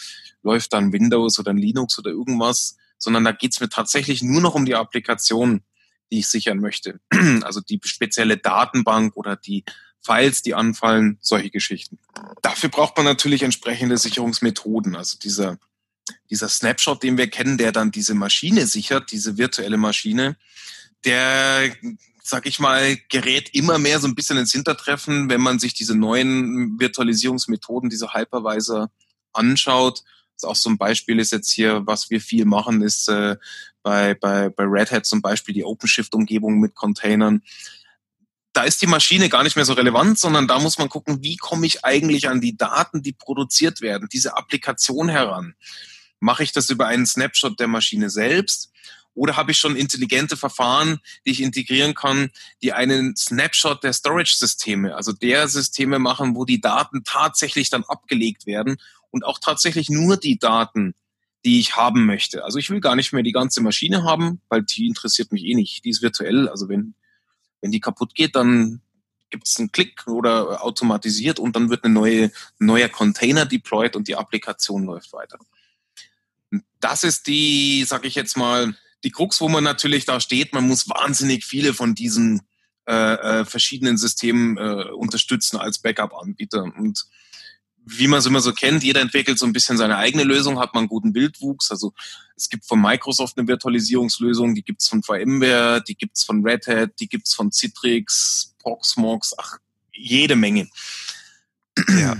läuft 0.42 0.72
dann 0.72 0.92
Windows 0.92 1.38
oder 1.38 1.52
Linux 1.52 1.98
oder 1.98 2.10
irgendwas, 2.10 2.76
sondern 2.98 3.24
da 3.24 3.32
geht's 3.32 3.60
mir 3.60 3.68
tatsächlich 3.68 4.22
nur 4.22 4.40
noch 4.40 4.54
um 4.54 4.66
die 4.66 4.74
Applikation, 4.74 5.62
die 6.12 6.20
ich 6.20 6.28
sichern 6.28 6.58
möchte. 6.58 7.00
Also 7.42 7.60
die 7.60 7.80
spezielle 7.84 8.36
Datenbank 8.36 9.16
oder 9.16 9.36
die 9.36 9.64
Files, 10.02 10.42
die 10.42 10.54
anfallen, 10.54 11.18
solche 11.20 11.50
Geschichten. 11.50 11.98
Dafür 12.42 12.70
braucht 12.70 12.96
man 12.96 13.04
natürlich 13.04 13.42
entsprechende 13.42 13.98
Sicherungsmethoden. 13.98 14.96
Also 14.96 15.18
dieser, 15.18 15.58
dieser 16.30 16.48
Snapshot, 16.48 17.02
den 17.02 17.18
wir 17.18 17.28
kennen, 17.28 17.58
der 17.58 17.72
dann 17.72 17.90
diese 17.90 18.14
Maschine 18.14 18.66
sichert, 18.66 19.12
diese 19.12 19.36
virtuelle 19.36 19.76
Maschine, 19.76 20.36
der, 21.04 21.74
sag 22.30 22.46
ich 22.46 22.60
mal, 22.60 22.96
gerät 23.08 23.50
immer 23.54 23.78
mehr 23.78 23.98
so 23.98 24.06
ein 24.06 24.14
bisschen 24.14 24.38
ins 24.38 24.52
Hintertreffen, 24.52 25.28
wenn 25.28 25.40
man 25.40 25.58
sich 25.58 25.74
diese 25.74 25.96
neuen 25.96 26.78
Virtualisierungsmethoden, 26.78 27.90
diese 27.90 28.14
Hypervisor 28.14 28.90
anschaut. 29.32 30.04
Also 30.36 30.48
auch 30.48 30.56
so 30.56 30.70
ein 30.70 30.78
Beispiel 30.78 31.18
ist 31.18 31.32
jetzt 31.32 31.50
hier, 31.50 31.82
was 31.86 32.08
wir 32.08 32.20
viel 32.20 32.44
machen, 32.44 32.82
ist 32.82 33.08
äh, 33.08 33.36
bei, 33.82 34.14
bei, 34.14 34.48
bei 34.48 34.62
Red 34.64 34.92
Hat 34.92 35.06
zum 35.06 35.20
Beispiel 35.20 35.54
die 35.54 35.64
OpenShift-Umgebung 35.64 36.60
mit 36.60 36.74
Containern 36.74 37.42
da 38.52 38.64
ist 38.64 38.82
die 38.82 38.88
Maschine 38.88 39.28
gar 39.28 39.44
nicht 39.44 39.54
mehr 39.54 39.64
so 39.64 39.74
relevant, 39.74 40.18
sondern 40.18 40.48
da 40.48 40.58
muss 40.58 40.76
man 40.76 40.88
gucken, 40.88 41.22
wie 41.22 41.36
komme 41.36 41.66
ich 41.66 41.84
eigentlich 41.84 42.28
an 42.28 42.40
die 42.40 42.56
Daten, 42.56 43.00
die 43.00 43.12
produziert 43.12 43.80
werden, 43.80 44.08
diese 44.12 44.36
Applikation 44.36 45.08
heran. 45.08 45.54
Mache 46.18 46.42
ich 46.42 46.50
das 46.50 46.68
über 46.68 46.88
einen 46.88 47.06
Snapshot 47.06 47.60
der 47.60 47.68
Maschine 47.68 48.10
selbst 48.10 48.72
oder 49.14 49.36
habe 49.36 49.52
ich 49.52 49.58
schon 49.58 49.76
intelligente 49.76 50.36
Verfahren, 50.36 51.00
die 51.26 51.30
ich 51.30 51.42
integrieren 51.42 51.94
kann, 51.94 52.30
die 52.62 52.72
einen 52.72 53.16
Snapshot 53.16 53.82
der 53.82 53.92
Storage-Systeme, 53.92 54.94
also 54.94 55.12
der 55.12 55.48
Systeme 55.48 55.98
machen, 55.98 56.36
wo 56.36 56.44
die 56.44 56.60
Daten 56.60 57.02
tatsächlich 57.04 57.70
dann 57.70 57.84
abgelegt 57.84 58.46
werden 58.46 58.76
und 59.10 59.24
auch 59.24 59.38
tatsächlich 59.38 59.90
nur 59.90 60.16
die 60.16 60.38
Daten, 60.38 60.94
die 61.44 61.58
ich 61.58 61.76
haben 61.76 62.06
möchte. 62.06 62.44
Also 62.44 62.58
ich 62.58 62.70
will 62.70 62.80
gar 62.80 62.96
nicht 62.96 63.12
mehr 63.12 63.22
die 63.22 63.32
ganze 63.32 63.62
Maschine 63.62 64.04
haben, 64.04 64.40
weil 64.48 64.62
die 64.62 64.86
interessiert 64.86 65.32
mich 65.32 65.44
eh 65.44 65.54
nicht. 65.54 65.84
Die 65.84 65.90
ist 65.90 66.02
virtuell. 66.02 66.48
Also 66.48 66.68
wenn 66.68 66.94
wenn 67.60 67.70
die 67.70 67.80
kaputt 67.80 68.14
geht, 68.14 68.36
dann 68.36 68.80
gibt 69.30 69.46
es 69.46 69.58
einen 69.58 69.70
Klick 69.70 70.06
oder 70.06 70.64
automatisiert 70.64 71.38
und 71.38 71.54
dann 71.54 71.70
wird 71.70 71.84
eine 71.84 71.94
neue, 71.94 72.32
neuer 72.58 72.88
Container 72.88 73.46
deployed 73.46 73.94
und 73.94 74.08
die 74.08 74.16
Applikation 74.16 74.84
läuft 74.84 75.12
weiter. 75.12 75.38
das 76.80 77.04
ist 77.04 77.26
die, 77.28 77.84
sag 77.86 78.04
ich 78.04 78.14
jetzt 78.14 78.36
mal, 78.36 78.74
die 79.04 79.10
Krux, 79.10 79.40
wo 79.40 79.48
man 79.48 79.64
natürlich 79.64 80.04
da 80.04 80.20
steht. 80.20 80.52
Man 80.52 80.66
muss 80.66 80.88
wahnsinnig 80.88 81.44
viele 81.44 81.74
von 81.74 81.94
diesen 81.94 82.42
äh, 82.86 82.92
äh, 83.40 83.44
verschiedenen 83.44 83.96
Systemen 83.96 84.56
äh, 84.56 84.90
unterstützen 84.92 85.56
als 85.58 85.78
Backup-Anbieter. 85.78 86.62
Und 86.62 87.06
wie 87.84 88.08
man 88.08 88.18
es 88.18 88.26
immer 88.26 88.40
so 88.40 88.52
kennt, 88.52 88.82
jeder 88.82 89.00
entwickelt 89.00 89.38
so 89.38 89.46
ein 89.46 89.52
bisschen 89.52 89.78
seine 89.78 89.96
eigene 89.96 90.24
Lösung, 90.24 90.58
hat 90.58 90.74
man 90.74 90.82
einen 90.82 90.88
guten 90.88 91.12
Bildwuchs. 91.12 91.70
Also 91.70 91.92
es 92.36 92.48
gibt 92.48 92.66
von 92.66 92.80
Microsoft 92.80 93.38
eine 93.38 93.48
Virtualisierungslösung, 93.48 94.54
die 94.54 94.62
gibt's 94.62 94.88
von 94.88 95.02
VMware, 95.02 95.82
die 95.86 95.94
gibt's 95.94 96.24
von 96.24 96.44
Red 96.44 96.66
Hat, 96.66 96.90
die 97.00 97.08
gibt's 97.08 97.34
von 97.34 97.52
Citrix, 97.52 98.54
Proxmox, 98.58 99.34
ach, 99.38 99.58
jede 99.92 100.36
Menge. 100.36 100.68
Ja. 101.88 102.12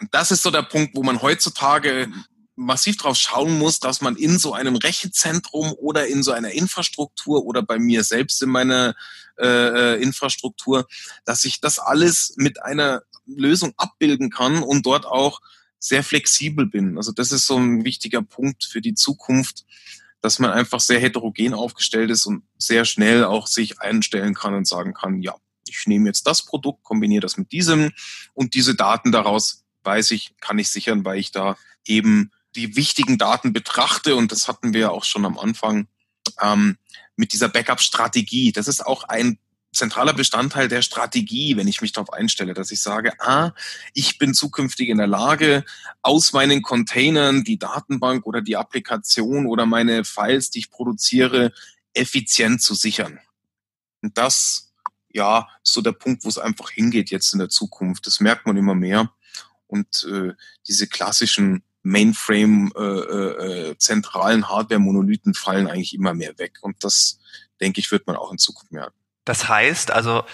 Und 0.00 0.12
das 0.12 0.30
ist 0.30 0.42
so 0.42 0.50
der 0.50 0.62
Punkt, 0.62 0.94
wo 0.94 1.02
man 1.02 1.22
heutzutage 1.22 2.08
massiv 2.56 2.96
drauf 2.96 3.16
schauen 3.16 3.58
muss, 3.58 3.80
dass 3.80 4.00
man 4.00 4.16
in 4.16 4.38
so 4.38 4.54
einem 4.54 4.76
Rechenzentrum 4.76 5.72
oder 5.74 6.06
in 6.06 6.22
so 6.22 6.32
einer 6.32 6.52
Infrastruktur 6.52 7.44
oder 7.44 7.62
bei 7.62 7.78
mir 7.78 8.02
selbst 8.02 8.42
in 8.42 8.48
meiner 8.48 8.94
äh, 9.38 9.46
äh 9.46 10.02
Infrastruktur, 10.02 10.86
dass 11.24 11.44
ich 11.44 11.60
das 11.60 11.78
alles 11.78 12.34
mit 12.36 12.62
einer 12.62 13.02
Lösung 13.26 13.74
abbilden 13.76 14.30
kann 14.30 14.62
und 14.62 14.86
dort 14.86 15.04
auch 15.04 15.40
sehr 15.78 16.02
flexibel 16.02 16.66
bin. 16.66 16.96
Also 16.96 17.12
das 17.12 17.32
ist 17.32 17.46
so 17.46 17.58
ein 17.58 17.84
wichtiger 17.84 18.22
Punkt 18.22 18.64
für 18.64 18.80
die 18.80 18.94
Zukunft, 18.94 19.64
dass 20.20 20.38
man 20.38 20.50
einfach 20.50 20.80
sehr 20.80 20.98
heterogen 20.98 21.54
aufgestellt 21.54 22.10
ist 22.10 22.26
und 22.26 22.42
sehr 22.58 22.84
schnell 22.84 23.24
auch 23.24 23.46
sich 23.46 23.80
einstellen 23.80 24.34
kann 24.34 24.54
und 24.54 24.66
sagen 24.66 24.94
kann, 24.94 25.20
ja, 25.20 25.34
ich 25.68 25.86
nehme 25.86 26.08
jetzt 26.08 26.26
das 26.26 26.44
Produkt, 26.44 26.82
kombiniere 26.84 27.20
das 27.20 27.36
mit 27.36 27.52
diesem 27.52 27.92
und 28.34 28.54
diese 28.54 28.74
Daten 28.74 29.12
daraus 29.12 29.64
weiß 29.84 30.10
ich, 30.12 30.34
kann 30.40 30.58
ich 30.58 30.70
sichern, 30.70 31.04
weil 31.04 31.18
ich 31.18 31.32
da 31.32 31.56
eben 31.84 32.30
die 32.56 32.76
wichtigen 32.76 33.18
Daten 33.18 33.52
betrachte 33.52 34.16
und 34.16 34.32
das 34.32 34.48
hatten 34.48 34.72
wir 34.72 34.92
auch 34.92 35.04
schon 35.04 35.24
am 35.24 35.38
Anfang 35.38 35.86
ähm, 36.40 36.78
mit 37.16 37.32
dieser 37.32 37.48
Backup-Strategie. 37.48 38.52
Das 38.52 38.68
ist 38.68 38.84
auch 38.84 39.04
ein 39.04 39.38
zentraler 39.72 40.14
Bestandteil 40.14 40.68
der 40.68 40.82
Strategie, 40.82 41.56
wenn 41.56 41.68
ich 41.68 41.82
mich 41.82 41.92
darauf 41.92 42.12
einstelle, 42.12 42.54
dass 42.54 42.70
ich 42.70 42.80
sage, 42.80 43.12
ah, 43.20 43.52
ich 43.92 44.18
bin 44.18 44.34
zukünftig 44.34 44.88
in 44.88 44.98
der 44.98 45.06
Lage, 45.06 45.64
aus 46.02 46.32
meinen 46.32 46.62
Containern 46.62 47.44
die 47.44 47.58
Datenbank 47.58 48.26
oder 48.26 48.40
die 48.40 48.56
Applikation 48.56 49.46
oder 49.46 49.66
meine 49.66 50.04
Files, 50.04 50.50
die 50.50 50.60
ich 50.60 50.70
produziere, 50.70 51.52
effizient 51.92 52.62
zu 52.62 52.74
sichern. 52.74 53.20
Und 54.02 54.16
das, 54.18 54.72
ja, 55.10 55.48
ist 55.62 55.74
so 55.74 55.82
der 55.82 55.92
Punkt, 55.92 56.24
wo 56.24 56.28
es 56.28 56.38
einfach 56.38 56.70
hingeht 56.70 57.10
jetzt 57.10 57.32
in 57.32 57.38
der 57.38 57.48
Zukunft. 57.48 58.06
Das 58.06 58.20
merkt 58.20 58.46
man 58.46 58.56
immer 58.56 58.74
mehr. 58.74 59.12
Und 59.66 60.06
äh, 60.10 60.32
diese 60.66 60.86
klassischen 60.86 61.62
Mainframe 61.86 62.72
äh, 62.76 62.82
äh, 62.82 63.70
äh 63.70 64.02
Hardware-Monolithen 64.02 65.34
fallen 65.34 65.68
eigentlich 65.68 65.94
immer 65.94 66.14
mehr 66.14 66.36
weg. 66.38 66.58
Und 66.60 66.82
das, 66.82 67.20
denke 67.60 67.80
ich, 67.80 67.90
wird 67.92 68.06
man 68.06 68.16
auch 68.16 68.32
in 68.32 68.38
Zukunft 68.38 68.72
merken. 68.72 68.94
Das 69.24 69.48
heißt 69.48 69.90
also, 69.90 70.24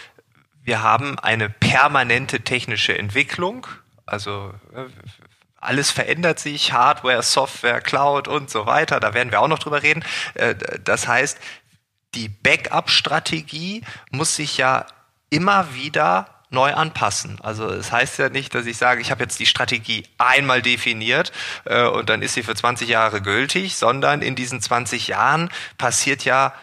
wir 0.63 0.83
haben 0.83 1.19
eine 1.19 1.51
permanente 1.51 2.41
technische 2.41 2.97
Entwicklung. 2.97 3.67
Also 4.07 4.55
alles 5.57 5.91
verändert 5.91 6.39
sich, 6.39 6.73
Hardware, 6.73 7.23
Software, 7.23 7.81
Cloud 7.81 8.29
und 8.29 8.51
so 8.51 8.67
weiter. 8.67 8.99
Da 8.99 9.13
werden 9.13 9.31
wir 9.31 9.41
auch 9.41 9.49
noch 9.49 9.59
drüber 9.59 9.83
reden. 9.83 10.05
Äh, 10.35 10.55
das 10.83 11.07
heißt, 11.07 11.39
die 12.15 12.29
Backup-Strategie 12.29 13.83
muss 14.11 14.37
sich 14.37 14.57
ja 14.57 14.87
immer 15.31 15.75
wieder 15.75 16.32
neu 16.53 16.73
anpassen. 16.73 17.39
Also 17.43 17.69
es 17.69 17.93
heißt 17.93 18.19
ja 18.19 18.29
nicht, 18.29 18.55
dass 18.55 18.67
ich 18.67 18.77
sage, 18.77 19.01
ich 19.01 19.11
habe 19.11 19.23
jetzt 19.23 19.39
die 19.39 19.47
Strategie 19.47 20.05
einmal 20.19 20.63
definiert 20.63 21.33
äh, 21.65 21.85
und 21.85 22.09
dann 22.09 22.23
ist 22.23 22.35
sie 22.35 22.43
für 22.43 22.55
20 22.55 22.89
Jahre 22.89 23.21
gültig, 23.21 23.77
sondern 23.77 24.23
in 24.23 24.35
diesen 24.35 24.61
20 24.61 25.09
Jahren 25.09 25.51
passiert 25.79 26.25
ja 26.25 26.55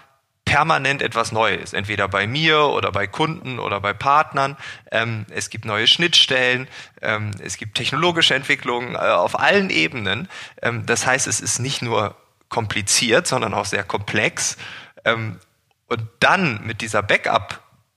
permanent 0.49 1.03
etwas 1.03 1.31
Neues, 1.31 1.73
entweder 1.73 2.07
bei 2.07 2.25
mir 2.25 2.61
oder 2.61 2.91
bei 2.91 3.05
Kunden 3.05 3.59
oder 3.59 3.79
bei 3.79 3.93
Partnern. 3.93 4.57
Ähm, 4.91 5.27
es 5.29 5.51
gibt 5.51 5.65
neue 5.65 5.85
Schnittstellen, 5.85 6.67
ähm, 7.03 7.31
es 7.39 7.57
gibt 7.57 7.75
technologische 7.75 8.33
Entwicklungen 8.33 8.95
äh, 8.95 8.97
auf 8.97 9.39
allen 9.39 9.69
Ebenen. 9.69 10.27
Ähm, 10.63 10.87
das 10.87 11.05
heißt, 11.05 11.27
es 11.27 11.39
ist 11.39 11.59
nicht 11.59 11.83
nur 11.83 12.15
kompliziert, 12.49 13.27
sondern 13.27 13.53
auch 13.53 13.65
sehr 13.65 13.83
komplex. 13.83 14.57
Ähm, 15.05 15.39
und 15.87 16.01
dann 16.19 16.65
mit 16.65 16.81
dieser 16.81 17.03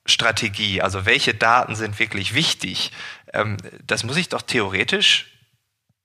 Backup-Strategie, 0.02 0.82
also 0.82 1.06
welche 1.06 1.34
Daten 1.34 1.74
sind 1.74 1.98
wirklich 1.98 2.34
wichtig, 2.34 2.92
ähm, 3.32 3.56
das 3.86 4.04
muss 4.04 4.16
ich 4.16 4.28
doch 4.28 4.42
theoretisch 4.42 5.28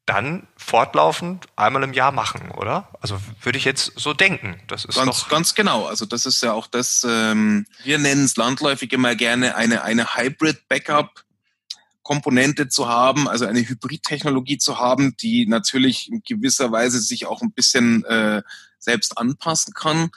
dann 0.06 0.48
fortlaufend 0.56 1.48
einmal 1.58 1.84
im 1.84 1.92
Jahr 1.92 2.14
machen, 2.14 2.52
oder? 2.52 2.90
Also 3.02 3.20
würde 3.42 3.58
ich 3.58 3.66
jetzt 3.66 3.92
so 3.98 4.14
denken. 4.14 4.62
Das 4.68 4.86
ist 4.86 4.96
ganz, 4.96 5.24
doch 5.24 5.30
ganz 5.30 5.54
genau. 5.54 5.86
Also 5.86 6.06
das 6.06 6.26
ist 6.26 6.42
ja 6.42 6.54
auch 6.54 6.68
das, 6.68 7.06
ähm, 7.08 7.66
wir 7.84 7.98
nennen 7.98 8.24
es 8.24 8.38
landläufig 8.38 8.94
immer 8.94 9.16
gerne 9.16 9.56
eine, 9.56 9.84
eine 9.84 10.16
Hybrid-Backup. 10.16 11.24
Komponente 12.04 12.70
zu 12.70 12.88
haben, 12.88 13.28
also 13.28 13.46
eine 13.46 13.60
Hybrid-Technologie 13.60 14.58
zu 14.58 14.80
haben, 14.80 15.18
die 15.18 15.46
natürlich 15.46 16.10
in 16.10 16.24
gewisser 16.26 16.72
Weise 16.72 17.02
sich 17.02 17.26
auch 17.26 17.42
ein 17.42 17.52
bisschen 17.52 18.06
äh, 18.06 18.44
selbst 18.80 19.18
anpassen 19.18 19.74
kann. 19.74 20.10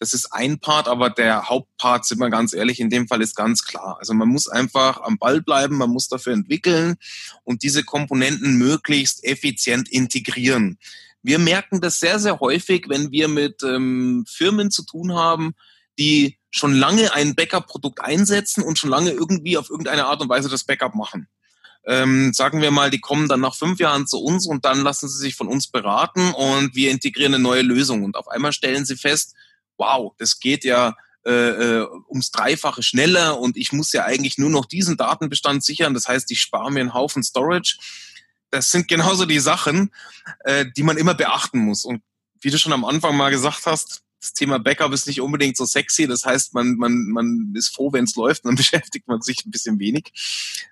Das 0.00 0.14
ist 0.14 0.32
ein 0.32 0.58
Part, 0.58 0.88
aber 0.88 1.10
der 1.10 1.50
Hauptpart, 1.50 2.06
sind 2.06 2.20
wir 2.20 2.30
ganz 2.30 2.54
ehrlich, 2.54 2.80
in 2.80 2.88
dem 2.88 3.06
Fall 3.06 3.20
ist 3.20 3.36
ganz 3.36 3.64
klar. 3.64 3.98
Also 3.98 4.14
man 4.14 4.28
muss 4.28 4.48
einfach 4.48 5.02
am 5.02 5.18
Ball 5.18 5.42
bleiben, 5.42 5.76
man 5.76 5.90
muss 5.90 6.08
dafür 6.08 6.32
entwickeln 6.32 6.96
und 7.44 7.62
diese 7.62 7.84
Komponenten 7.84 8.56
möglichst 8.56 9.22
effizient 9.24 9.90
integrieren. 9.90 10.78
Wir 11.22 11.38
merken 11.38 11.82
das 11.82 12.00
sehr, 12.00 12.18
sehr 12.18 12.40
häufig, 12.40 12.86
wenn 12.88 13.12
wir 13.12 13.28
mit 13.28 13.62
ähm, 13.62 14.24
Firmen 14.26 14.70
zu 14.70 14.86
tun 14.86 15.12
haben, 15.12 15.54
die 15.98 16.38
schon 16.48 16.74
lange 16.74 17.12
ein 17.12 17.34
Backup-Produkt 17.34 18.00
einsetzen 18.00 18.64
und 18.64 18.78
schon 18.78 18.88
lange 18.88 19.10
irgendwie 19.10 19.58
auf 19.58 19.68
irgendeine 19.68 20.06
Art 20.06 20.22
und 20.22 20.30
Weise 20.30 20.48
das 20.48 20.64
Backup 20.64 20.94
machen. 20.94 21.28
Ähm, 21.84 22.32
sagen 22.32 22.62
wir 22.62 22.70
mal, 22.70 22.90
die 22.90 23.00
kommen 23.00 23.28
dann 23.28 23.40
nach 23.40 23.54
fünf 23.54 23.78
Jahren 23.80 24.06
zu 24.06 24.18
uns 24.18 24.46
und 24.46 24.64
dann 24.64 24.80
lassen 24.80 25.10
sie 25.10 25.18
sich 25.18 25.34
von 25.34 25.46
uns 25.48 25.66
beraten 25.68 26.32
und 26.32 26.74
wir 26.74 26.90
integrieren 26.90 27.34
eine 27.34 27.42
neue 27.42 27.62
Lösung. 27.62 28.02
Und 28.02 28.16
auf 28.16 28.28
einmal 28.28 28.52
stellen 28.52 28.86
sie 28.86 28.96
fest, 28.96 29.34
wow, 29.80 30.12
das 30.18 30.38
geht 30.38 30.64
ja 30.64 30.94
äh, 31.26 31.30
äh, 31.30 31.86
ums 32.08 32.30
Dreifache 32.30 32.82
schneller 32.82 33.38
und 33.38 33.56
ich 33.56 33.72
muss 33.72 33.92
ja 33.92 34.04
eigentlich 34.04 34.38
nur 34.38 34.50
noch 34.50 34.66
diesen 34.66 34.96
Datenbestand 34.96 35.64
sichern. 35.64 35.94
Das 35.94 36.06
heißt, 36.06 36.30
ich 36.30 36.40
spare 36.40 36.70
mir 36.70 36.80
einen 36.80 36.94
Haufen 36.94 37.22
Storage. 37.22 37.78
Das 38.50 38.70
sind 38.70 38.88
genauso 38.88 39.26
die 39.26 39.38
Sachen, 39.38 39.90
äh, 40.44 40.66
die 40.76 40.82
man 40.82 40.96
immer 40.96 41.14
beachten 41.14 41.58
muss. 41.58 41.84
Und 41.84 42.02
wie 42.40 42.50
du 42.50 42.58
schon 42.58 42.72
am 42.72 42.84
Anfang 42.84 43.16
mal 43.16 43.30
gesagt 43.30 43.66
hast, 43.66 44.02
das 44.20 44.34
Thema 44.34 44.58
Backup 44.58 44.92
ist 44.92 45.06
nicht 45.06 45.20
unbedingt 45.20 45.56
so 45.56 45.64
sexy. 45.64 46.06
Das 46.06 46.24
heißt, 46.26 46.52
man, 46.52 46.76
man, 46.76 47.06
man 47.08 47.54
ist 47.56 47.74
froh, 47.74 47.92
wenn 47.92 48.04
es 48.04 48.14
läuft, 48.16 48.44
dann 48.44 48.54
beschäftigt 48.54 49.08
man 49.08 49.22
sich 49.22 49.44
ein 49.44 49.50
bisschen 49.50 49.78
wenig 49.78 50.12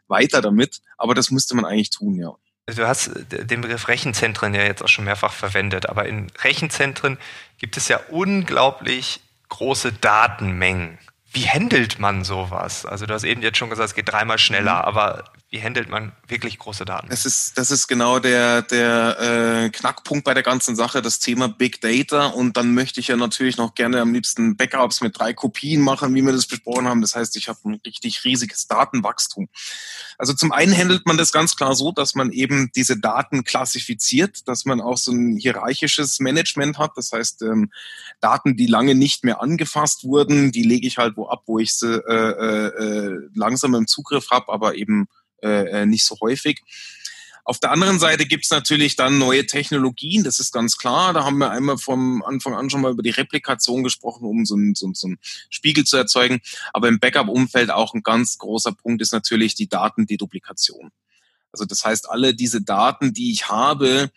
weiter 0.07 0.43
damit. 0.43 0.81
Aber 0.97 1.15
das 1.15 1.31
müsste 1.31 1.57
man 1.57 1.65
eigentlich 1.65 1.91
tun, 1.91 2.15
ja. 2.15 2.35
Du 2.75 2.87
hast 2.87 3.10
den 3.30 3.62
Begriff 3.62 3.88
Rechenzentren 3.88 4.54
ja 4.54 4.62
jetzt 4.62 4.82
auch 4.82 4.88
schon 4.88 5.06
mehrfach 5.06 5.32
verwendet, 5.32 5.88
aber 5.88 6.06
in 6.06 6.30
Rechenzentren 6.42 7.16
gibt 7.58 7.76
es 7.76 7.88
ja 7.88 7.98
unglaublich 8.10 9.20
große 9.48 9.92
Datenmengen. 9.92 10.98
Wie 11.32 11.48
handelt 11.48 11.98
man 11.98 12.25
sowas? 12.25 12.84
Also 12.84 13.06
du 13.06 13.14
hast 13.14 13.25
eben 13.25 13.42
jetzt 13.42 13.58
schon 13.58 13.70
gesagt, 13.70 13.90
es 13.90 13.94
geht 13.94 14.10
dreimal 14.10 14.38
schneller, 14.38 14.76
mhm. 14.76 14.84
aber 14.84 15.25
wie 15.50 15.62
handelt 15.62 15.88
man 15.88 16.12
wirklich 16.26 16.59
große 16.59 16.85
Daten? 16.85 17.09
Das 17.09 17.25
ist, 17.25 17.57
das 17.57 17.71
ist 17.71 17.88
genau 17.88 18.19
der, 18.19 18.61
der 18.61 19.64
äh, 19.64 19.71
Knackpunkt 19.71 20.25
bei 20.25 20.35
der 20.35 20.43
ganzen 20.43 20.76
Sache, 20.76 21.00
das 21.00 21.21
Thema 21.21 21.49
Big 21.49 21.81
Data. 21.81 22.26
Und 22.26 22.59
dann 22.59 22.75
möchte 22.75 23.00
ich 23.00 23.09
ja 23.09 23.17
natürlich 23.17 23.57
noch 23.57 23.75
gerne 23.75 24.02
am 24.02 24.12
liebsten 24.12 24.59
Backups 24.59 25.00
mit 25.00 25.19
drei 25.19 25.33
Kopien 25.33 25.81
machen, 25.81 26.14
wie 26.14 26.21
wir 26.21 26.33
das 26.33 26.47
besprochen 26.47 26.87
haben. 26.87 27.00
Das 27.00 27.14
heißt, 27.14 27.35
ich 27.38 27.49
habe 27.49 27.59
ein 27.64 27.81
richtig 27.87 28.25
riesiges 28.25 28.67
Datenwachstum. 28.67 29.49
Also 30.19 30.35
zum 30.35 30.52
einen 30.52 30.76
handelt 30.76 31.07
man 31.07 31.17
das 31.17 31.33
ganz 31.33 31.57
klar 31.57 31.75
so, 31.75 31.93
dass 31.93 32.14
man 32.14 32.31
eben 32.31 32.71
diese 32.76 32.99
Daten 32.99 33.43
klassifiziert, 33.43 34.47
dass 34.49 34.67
man 34.67 34.83
auch 34.83 34.99
so 34.99 35.12
ein 35.12 35.38
hierarchisches 35.38 36.21
Management 36.21 36.76
hat. 36.76 36.90
Das 36.97 37.11
heißt, 37.12 37.40
ähm, 37.40 37.71
Daten, 38.21 38.55
die 38.55 38.67
lange 38.67 38.95
nicht 38.95 39.25
mehr 39.25 39.40
angefasst 39.40 40.05
wurden, 40.05 40.52
die 40.52 40.64
lege 40.64 40.87
ich 40.87 40.99
halt 40.99 41.17
wo 41.17 41.26
ab, 41.26 41.45
wo 41.47 41.59
ich 41.59 41.75
sie 41.75 41.95
äh, 42.07 42.12
äh, 42.12 42.67
äh 42.67 43.28
langsam 43.35 43.75
im 43.75 43.87
Zugriff 43.87 44.31
habe, 44.31 44.52
aber 44.52 44.75
eben 44.75 45.09
äh, 45.42 45.83
äh, 45.83 45.87
nicht 45.87 46.04
so 46.04 46.16
häufig. 46.21 46.62
Auf 47.45 47.59
der 47.59 47.71
anderen 47.71 47.99
Seite 47.99 48.26
gibt's 48.26 48.50
natürlich 48.50 48.95
dann 48.95 49.16
neue 49.16 49.47
Technologien, 49.47 50.23
das 50.23 50.38
ist 50.38 50.52
ganz 50.52 50.76
klar. 50.76 51.14
Da 51.14 51.25
haben 51.25 51.38
wir 51.38 51.50
einmal 51.50 51.78
vom 51.78 52.23
Anfang 52.23 52.54
an 52.54 52.68
schon 52.68 52.83
mal 52.83 52.90
über 52.90 53.02
die 53.02 53.09
Replikation 53.09 53.83
gesprochen, 53.83 54.26
um 54.26 54.45
so 54.45 54.54
einen, 54.54 54.75
so, 54.75 54.90
so 54.92 55.07
einen 55.07 55.18
Spiegel 55.49 55.85
zu 55.85 55.97
erzeugen. 55.97 56.40
Aber 56.75 56.88
im 56.88 57.00
Backup-Umfeld 57.00 57.71
auch 57.71 57.95
ein 57.95 58.02
ganz 58.02 58.37
großer 58.37 58.73
Punkt 58.73 59.00
ist 59.00 59.14
natürlich 59.14 59.54
die 59.54 59.66
Datendeduplikation. 59.66 60.90
Also 61.50 61.64
das 61.64 61.87
heißt, 61.87 62.11
alle 62.11 62.35
diese 62.35 62.61
Daten, 62.61 63.14
die 63.14 63.33
ich 63.33 63.49
habe, 63.49 64.11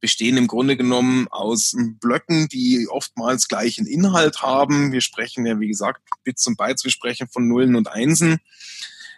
bestehen 0.00 0.36
im 0.36 0.46
Grunde 0.46 0.76
genommen 0.76 1.26
aus 1.28 1.74
Blöcken, 2.00 2.48
die 2.48 2.86
oftmals 2.88 3.48
gleichen 3.48 3.86
Inhalt 3.86 4.42
haben. 4.42 4.92
Wir 4.92 5.00
sprechen 5.00 5.44
ja, 5.44 5.58
wie 5.58 5.66
gesagt, 5.66 6.02
Bits 6.22 6.46
und 6.46 6.56
Bytes, 6.56 6.84
wir 6.84 6.92
sprechen 6.92 7.26
von 7.26 7.48
Nullen 7.48 7.74
und 7.74 7.88
Einsen. 7.88 8.38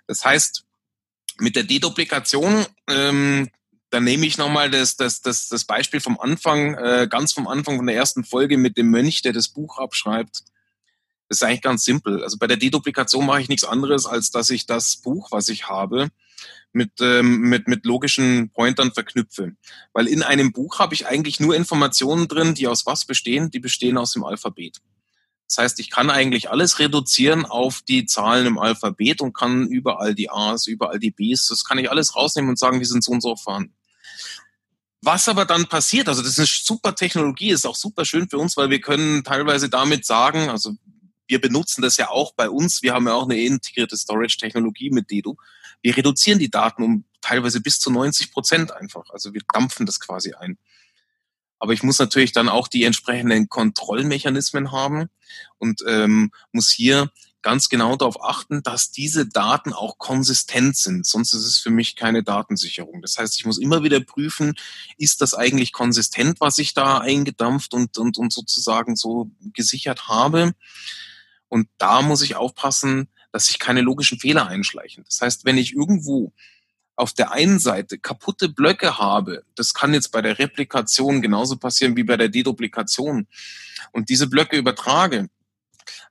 Das 0.06 0.24
heißt, 0.24 0.64
mit 1.40 1.56
der 1.56 1.64
Deduplikation, 1.64 2.66
ähm, 2.88 3.48
da 3.90 4.00
nehme 4.00 4.26
ich 4.26 4.36
nochmal 4.38 4.70
das, 4.70 4.96
das, 4.96 5.22
das, 5.22 5.48
das 5.48 5.64
Beispiel 5.64 6.00
vom 6.00 6.18
Anfang, 6.20 6.74
äh, 6.74 7.08
ganz 7.08 7.32
vom 7.32 7.48
Anfang 7.48 7.76
von 7.76 7.86
der 7.86 7.96
ersten 7.96 8.24
Folge 8.24 8.58
mit 8.58 8.76
dem 8.76 8.90
Mönch, 8.90 9.22
der 9.22 9.32
das 9.32 9.48
Buch 9.48 9.78
abschreibt. 9.78 10.42
Das 11.28 11.38
ist 11.38 11.42
eigentlich 11.42 11.62
ganz 11.62 11.84
simpel. 11.84 12.22
Also 12.22 12.38
bei 12.38 12.46
der 12.46 12.56
Deduplikation 12.56 13.26
mache 13.26 13.40
ich 13.40 13.48
nichts 13.48 13.64
anderes, 13.64 14.06
als 14.06 14.30
dass 14.30 14.50
ich 14.50 14.66
das 14.66 14.96
Buch, 14.96 15.28
was 15.30 15.48
ich 15.48 15.68
habe, 15.68 16.08
mit, 16.72 16.92
ähm, 17.00 17.40
mit, 17.40 17.66
mit 17.66 17.86
logischen 17.86 18.50
Pointern 18.50 18.92
verknüpfe. 18.92 19.52
Weil 19.92 20.06
in 20.06 20.22
einem 20.22 20.52
Buch 20.52 20.78
habe 20.78 20.94
ich 20.94 21.06
eigentlich 21.06 21.40
nur 21.40 21.56
Informationen 21.56 22.28
drin, 22.28 22.54
die 22.54 22.66
aus 22.66 22.86
was 22.86 23.04
bestehen? 23.04 23.50
Die 23.50 23.60
bestehen 23.60 23.98
aus 23.98 24.12
dem 24.12 24.24
Alphabet. 24.24 24.78
Das 25.48 25.58
heißt, 25.58 25.80
ich 25.80 25.90
kann 25.90 26.10
eigentlich 26.10 26.50
alles 26.50 26.78
reduzieren 26.78 27.46
auf 27.46 27.80
die 27.80 28.04
Zahlen 28.04 28.46
im 28.46 28.58
Alphabet 28.58 29.22
und 29.22 29.32
kann 29.32 29.66
überall 29.66 30.14
die 30.14 30.30
A's, 30.30 30.66
überall 30.66 30.98
die 30.98 31.10
B's, 31.10 31.48
das 31.48 31.64
kann 31.64 31.78
ich 31.78 31.90
alles 31.90 32.14
rausnehmen 32.14 32.50
und 32.50 32.58
sagen, 32.58 32.80
die 32.80 32.84
sind 32.84 33.02
so 33.02 33.12
und 33.12 33.22
so 33.22 33.34
vorhanden. 33.34 33.74
Was 35.00 35.28
aber 35.28 35.46
dann 35.46 35.66
passiert, 35.66 36.08
also 36.08 36.20
das 36.20 36.32
ist 36.32 36.38
eine 36.38 36.46
super 36.46 36.94
Technologie, 36.94 37.50
ist 37.50 37.66
auch 37.66 37.76
super 37.76 38.04
schön 38.04 38.28
für 38.28 38.36
uns, 38.36 38.56
weil 38.58 38.68
wir 38.68 38.80
können 38.80 39.24
teilweise 39.24 39.70
damit 39.70 40.04
sagen, 40.04 40.50
also 40.50 40.74
wir 41.26 41.40
benutzen 41.40 41.80
das 41.80 41.96
ja 41.96 42.10
auch 42.10 42.34
bei 42.34 42.50
uns, 42.50 42.82
wir 42.82 42.92
haben 42.92 43.06
ja 43.06 43.14
auch 43.14 43.24
eine 43.24 43.40
integrierte 43.40 43.96
Storage-Technologie 43.96 44.90
mit 44.90 45.10
Dedo. 45.10 45.36
Wir 45.80 45.96
reduzieren 45.96 46.38
die 46.38 46.50
Daten 46.50 46.82
um 46.82 47.04
teilweise 47.20 47.60
bis 47.60 47.78
zu 47.78 47.90
90 47.90 48.32
Prozent 48.32 48.72
einfach. 48.72 49.08
Also 49.10 49.32
wir 49.32 49.42
dampfen 49.52 49.86
das 49.86 50.00
quasi 50.00 50.34
ein. 50.34 50.58
Aber 51.58 51.72
ich 51.72 51.82
muss 51.82 51.98
natürlich 51.98 52.32
dann 52.32 52.48
auch 52.48 52.68
die 52.68 52.84
entsprechenden 52.84 53.48
Kontrollmechanismen 53.48 54.72
haben 54.72 55.08
und 55.58 55.82
ähm, 55.86 56.30
muss 56.52 56.70
hier 56.70 57.10
ganz 57.42 57.68
genau 57.68 57.96
darauf 57.96 58.22
achten, 58.22 58.62
dass 58.62 58.90
diese 58.90 59.26
Daten 59.26 59.72
auch 59.72 59.98
konsistent 59.98 60.76
sind. 60.76 61.06
Sonst 61.06 61.32
ist 61.34 61.46
es 61.46 61.58
für 61.58 61.70
mich 61.70 61.96
keine 61.96 62.22
Datensicherung. 62.22 63.00
Das 63.00 63.16
heißt, 63.16 63.38
ich 63.38 63.46
muss 63.46 63.58
immer 63.58 63.82
wieder 63.82 64.00
prüfen, 64.00 64.54
ist 64.96 65.20
das 65.20 65.34
eigentlich 65.34 65.72
konsistent, 65.72 66.40
was 66.40 66.58
ich 66.58 66.74
da 66.74 66.98
eingedampft 66.98 67.74
und, 67.74 67.96
und, 67.96 68.18
und 68.18 68.32
sozusagen 68.32 68.96
so 68.96 69.30
gesichert 69.52 70.08
habe. 70.08 70.52
Und 71.48 71.68
da 71.78 72.02
muss 72.02 72.22
ich 72.22 72.36
aufpassen, 72.36 73.08
dass 73.32 73.46
sich 73.46 73.58
keine 73.58 73.82
logischen 73.82 74.18
Fehler 74.18 74.48
einschleichen. 74.48 75.04
Das 75.04 75.20
heißt, 75.20 75.44
wenn 75.44 75.58
ich 75.58 75.74
irgendwo 75.74 76.32
auf 76.98 77.12
der 77.12 77.30
einen 77.32 77.60
Seite 77.60 77.98
kaputte 77.98 78.48
Blöcke 78.48 78.98
habe, 78.98 79.44
das 79.54 79.72
kann 79.72 79.94
jetzt 79.94 80.10
bei 80.10 80.20
der 80.20 80.38
Replikation 80.38 81.22
genauso 81.22 81.56
passieren 81.56 81.96
wie 81.96 82.02
bei 82.02 82.16
der 82.16 82.28
Deduplikation, 82.28 83.28
und 83.92 84.08
diese 84.08 84.26
Blöcke 84.26 84.56
übertrage, 84.56 85.28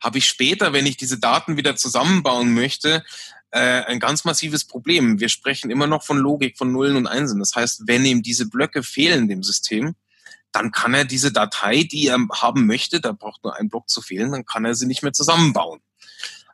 habe 0.01 0.17
ich 0.17 0.27
später, 0.27 0.74
wenn 0.74 0.86
ich 0.86 0.98
diese 0.98 1.20
Daten 1.20 1.58
wieder 1.58 1.75
zusammenbauen 1.75 2.53
möchte, 2.53 3.03
äh, 3.51 3.84
ein 3.84 4.00
ganz 4.00 4.24
massives 4.25 4.65
Problem. 4.65 5.20
Wir 5.20 5.29
sprechen 5.29 5.70
immer 5.70 5.88
noch 5.88 6.03
von 6.03 6.17
Logik, 6.17 6.58
von 6.58 6.72
Nullen 6.72 6.96
und 6.96 7.08
Einsen. 7.08 7.39
Das 7.39 7.53
heißt, 7.56 7.84
wenn 7.86 8.06
ihm 8.06 8.24
diese 8.24 8.48
Blöcke 8.48 8.84
fehlen 8.84 9.27
dem 9.27 9.44
System, 9.44 9.96
dann 10.51 10.72
kann 10.72 10.94
er 10.94 11.06
diese 11.06 11.32
Datei, 11.32 11.84
die 11.84 12.08
er 12.08 12.20
haben 12.32 12.65
möchte, 12.65 13.01
da 13.01 13.12
braucht 13.12 13.44
nur 13.44 13.58
ein 13.58 13.70
Block 13.70 13.89
zu 13.89 14.01
fehlen, 14.01 14.32
dann 14.32 14.46
kann 14.46 14.65
er 14.65 14.75
sie 14.75 14.88
nicht 14.88 15.03
mehr 15.03 15.13
zusammenbauen. 15.13 15.82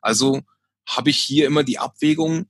Also 0.01 0.41
habe 0.87 1.11
ich 1.11 1.19
hier 1.19 1.45
immer 1.45 1.63
die 1.63 1.79
Abwägung, 1.79 2.47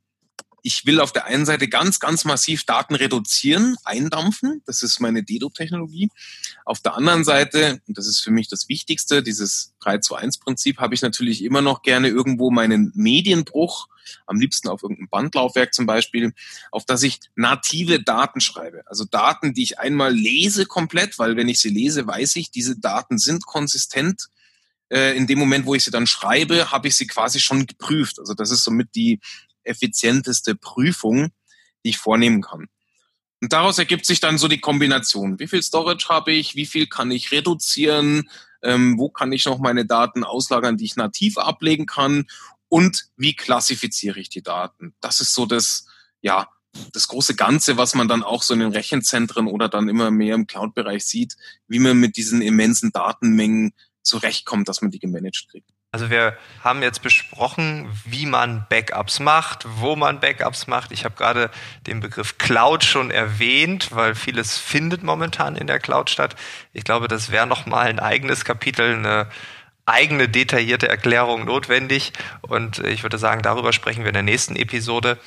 ich 0.64 0.86
will 0.86 1.02
auf 1.02 1.12
der 1.12 1.26
einen 1.26 1.46
Seite 1.46 1.68
ganz, 1.68 2.00
ganz 2.00 2.24
massiv 2.24 2.64
Daten 2.64 2.96
reduzieren, 2.96 3.76
eindampfen. 3.84 4.64
Das 4.66 4.82
ist 4.82 5.02
meine 5.02 5.22
Dedo-Technologie. 5.22 6.10
Auf 6.64 6.80
der 6.80 6.96
anderen 6.96 7.26
Seite, 7.26 7.82
und 7.88 7.98
das 7.98 8.08
ist 8.08 8.22
für 8.22 8.32
mich 8.32 8.48
das 8.48 8.70
Wichtigste, 8.70 9.22
dieses 9.22 9.74
3 9.82 9.98
zu 10.00 10.16
1 10.16 10.40
Prinzip, 10.40 10.80
habe 10.80 10.96
ich 10.96 11.02
natürlich 11.02 11.44
immer 11.44 11.62
noch 11.62 11.82
gerne 11.82 12.08
irgendwo 12.08 12.50
meinen 12.50 12.94
Medienbruch, 12.96 13.90
am 14.26 14.40
liebsten 14.40 14.70
auf 14.70 14.84
irgendeinem 14.84 15.10
Bandlaufwerk 15.10 15.74
zum 15.74 15.86
Beispiel, 15.86 16.34
auf 16.72 16.86
das 16.86 17.04
ich 17.04 17.20
native 17.36 18.02
Daten 18.02 18.40
schreibe. 18.40 18.84
Also 18.86 19.04
Daten, 19.04 19.54
die 19.54 19.64
ich 19.64 19.80
einmal 19.80 20.14
lese 20.14 20.66
komplett, 20.66 21.20
weil 21.20 21.36
wenn 21.36 21.50
ich 21.50 21.60
sie 21.60 21.70
lese, 21.70 22.08
weiß 22.08 22.38
ich, 22.38 22.52
diese 22.52 22.80
Daten 22.80 23.18
sind 23.18 23.46
konsistent 23.46 24.30
äh, 24.90 25.16
in 25.18 25.28
dem 25.28 25.40
Moment, 25.40 25.66
wo 25.66 25.76
ich 25.76 25.84
sie 25.84 25.92
dann 25.92 26.08
schreibe, 26.08 26.72
habe 26.72 26.88
ich 26.88 26.96
sie 26.96 27.08
quasi 27.08 27.42
schon 27.42 27.66
geprüft. 27.66 28.20
Also 28.20 28.34
das 28.34 28.52
ist 28.52 28.64
somit 28.64 28.96
die 28.96 29.20
effizienteste 29.64 30.56
Prüfung, 30.56 31.30
die 31.84 31.90
ich 31.90 31.98
vornehmen 31.98 32.42
kann. 32.42 32.68
Und 33.42 33.52
daraus 33.52 33.78
ergibt 33.78 34.06
sich 34.06 34.22
dann 34.22 34.38
so 34.38 34.48
die 34.48 34.62
Kombination. 34.62 35.38
Wie 35.38 35.48
viel 35.48 35.62
Storage 35.62 36.08
habe 36.08 36.32
ich? 36.32 36.56
Wie 36.56 36.66
viel 36.66 36.88
kann 36.88 37.12
ich 37.12 37.32
reduzieren? 37.32 38.30
Ähm, 38.62 38.98
wo 38.98 39.10
kann 39.10 39.34
ich 39.34 39.46
noch 39.46 39.60
meine 39.60 39.86
Daten 39.86 40.24
auslagern, 40.24 40.78
die 40.78 40.86
ich 40.86 40.96
nativ 40.96 41.38
ablegen 41.38 41.86
kann? 41.86 42.26
Und 42.70 43.10
wie 43.18 43.36
klassifiziere 43.36 44.20
ich 44.20 44.30
die 44.30 44.42
Daten? 44.42 44.96
Das 45.02 45.20
ist 45.20 45.36
so 45.36 45.46
das, 45.46 45.86
ja, 46.22 46.48
das 46.94 47.08
große 47.08 47.36
Ganze, 47.36 47.78
was 47.78 47.96
man 47.96 48.08
dann 48.08 48.24
auch 48.24 48.44
so 48.44 48.54
in 48.54 48.62
den 48.62 48.72
Rechenzentren 48.72 49.48
oder 49.48 49.70
dann 49.70 49.90
immer 49.90 50.10
mehr 50.10 50.36
im 50.36 50.48
Cloud-Bereich 50.48 51.06
sieht, 51.06 51.36
wie 51.68 51.80
man 51.80 51.98
mit 51.98 52.18
diesen 52.18 52.42
immensen 52.42 52.92
Datenmengen 52.92 53.74
zurechtkommt, 54.02 54.70
dass 54.70 54.82
man 54.82 54.92
die 54.92 55.00
gemanagt 55.00 55.48
kriegt. 55.52 55.70
Also 55.94 56.10
wir 56.10 56.36
haben 56.64 56.82
jetzt 56.82 57.04
besprochen, 57.04 57.88
wie 58.04 58.26
man 58.26 58.66
Backups 58.68 59.20
macht, 59.20 59.68
wo 59.78 59.96
man 59.96 60.20
Backups 60.20 60.66
macht. 60.66 60.92
Ich 60.92 61.06
habe 61.06 61.14
gerade 61.14 61.52
den 61.86 62.00
Begriff 62.00 62.40
Cloud 62.40 62.84
schon 62.84 63.12
erwähnt, 63.12 63.90
weil 63.92 64.16
vieles 64.16 64.58
findet 64.58 65.04
momentan 65.04 65.56
in 65.56 65.68
der 65.68 65.78
Cloud 65.80 66.10
statt. 66.10 66.36
Ich 66.74 66.84
glaube, 66.84 67.08
das 67.08 67.32
wäre 67.32 67.46
noch 67.46 67.68
mal 67.68 67.86
ein 67.86 68.00
eigenes 68.00 68.44
Kapitel, 68.44 68.96
eine 68.96 69.28
eigene 69.86 70.28
detaillierte 70.28 70.90
Erklärung 70.90 71.46
notwendig. 71.46 72.12
Und 72.42 72.80
ich 72.80 73.04
würde 73.04 73.20
sagen, 73.20 73.44
darüber 73.44 73.72
sprechen 73.72 74.02
wir 74.02 74.10
in 74.10 74.16
der 74.16 74.24
nächsten 74.24 74.56
Episode. 74.56 75.20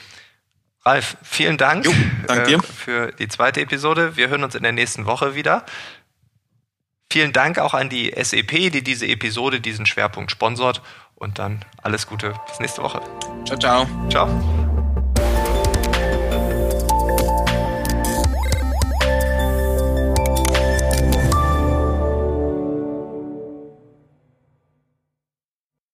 Ralf, 0.84 1.16
vielen 1.22 1.58
Dank 1.58 1.86
jo. 1.86 1.92
Äh, 2.26 2.58
für 2.58 3.12
die 3.12 3.28
zweite 3.28 3.60
Episode. 3.60 4.16
Wir 4.16 4.30
hören 4.30 4.42
uns 4.42 4.56
in 4.56 4.64
der 4.64 4.72
nächsten 4.72 5.06
Woche 5.06 5.36
wieder. 5.36 5.64
Vielen 7.16 7.32
Dank 7.32 7.58
auch 7.58 7.72
an 7.72 7.88
die 7.88 8.12
SEP, 8.14 8.70
die 8.70 8.84
diese 8.84 9.06
Episode, 9.06 9.58
diesen 9.58 9.86
Schwerpunkt 9.86 10.30
sponsort. 10.30 10.82
Und 11.14 11.38
dann 11.38 11.64
alles 11.82 12.06
Gute 12.06 12.34
bis 12.46 12.60
nächste 12.60 12.82
Woche. 12.82 13.00
Ciao, 13.46 13.58
ciao. 13.58 13.86
Ciao. 14.10 14.55